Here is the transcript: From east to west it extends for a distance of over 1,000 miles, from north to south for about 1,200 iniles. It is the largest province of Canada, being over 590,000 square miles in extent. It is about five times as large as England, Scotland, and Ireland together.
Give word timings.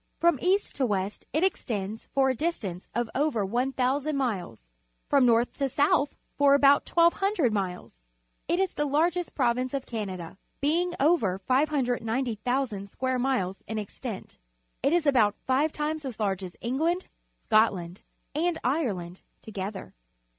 From 0.17 0.39
east 0.41 0.75
to 0.77 0.85
west 0.87 1.25
it 1.31 1.43
extends 1.43 2.07
for 2.11 2.31
a 2.31 2.35
distance 2.35 2.89
of 2.95 3.07
over 3.13 3.45
1,000 3.45 4.17
miles, 4.17 4.63
from 5.07 5.27
north 5.27 5.55
to 5.59 5.69
south 5.69 6.15
for 6.35 6.55
about 6.55 6.89
1,200 6.89 7.53
iniles. 7.53 8.01
It 8.47 8.59
is 8.59 8.73
the 8.73 8.87
largest 8.87 9.35
province 9.35 9.75
of 9.75 9.85
Canada, 9.85 10.39
being 10.59 10.95
over 10.99 11.37
590,000 11.37 12.89
square 12.89 13.19
miles 13.19 13.61
in 13.67 13.77
extent. 13.77 14.39
It 14.81 14.91
is 14.91 15.05
about 15.05 15.35
five 15.45 15.71
times 15.71 16.03
as 16.03 16.19
large 16.19 16.43
as 16.43 16.57
England, 16.61 17.05
Scotland, 17.45 18.01
and 18.33 18.57
Ireland 18.63 19.21
together. 19.43 19.93